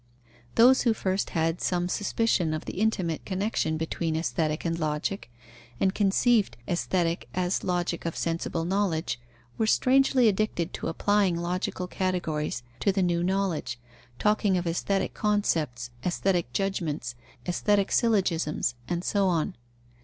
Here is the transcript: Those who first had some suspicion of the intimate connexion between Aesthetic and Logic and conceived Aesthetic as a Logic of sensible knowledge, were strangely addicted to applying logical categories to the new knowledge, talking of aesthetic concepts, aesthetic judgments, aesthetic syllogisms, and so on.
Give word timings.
Those 0.55 0.81
who 0.81 0.95
first 0.95 1.29
had 1.29 1.61
some 1.61 1.87
suspicion 1.87 2.55
of 2.55 2.65
the 2.65 2.79
intimate 2.81 3.23
connexion 3.23 3.77
between 3.77 4.15
Aesthetic 4.15 4.65
and 4.65 4.79
Logic 4.79 5.29
and 5.79 5.93
conceived 5.93 6.57
Aesthetic 6.67 7.29
as 7.35 7.61
a 7.61 7.67
Logic 7.67 8.03
of 8.03 8.15
sensible 8.17 8.65
knowledge, 8.65 9.19
were 9.59 9.67
strangely 9.67 10.27
addicted 10.27 10.73
to 10.73 10.87
applying 10.87 11.35
logical 11.35 11.85
categories 11.85 12.63
to 12.79 12.91
the 12.91 13.03
new 13.03 13.21
knowledge, 13.21 13.77
talking 14.17 14.57
of 14.57 14.65
aesthetic 14.65 15.13
concepts, 15.13 15.91
aesthetic 16.03 16.51
judgments, 16.51 17.13
aesthetic 17.47 17.91
syllogisms, 17.91 18.73
and 18.87 19.03
so 19.03 19.27
on. 19.27 19.53